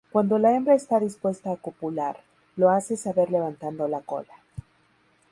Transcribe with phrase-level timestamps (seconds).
[0.11, 2.21] Cuando la hembra está dispuesta a copular,
[2.55, 4.33] lo hace saber levantando la cola.